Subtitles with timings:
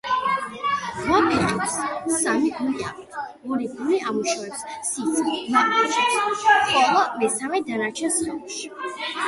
[1.01, 1.75] რვაფეხებს
[2.21, 3.19] სამი გული აქვთ:
[3.57, 9.09] ორი გული ამუშავებს სისხლს ლაყუჩებში, ხოლო მესამე– დანარჩენ სხეულში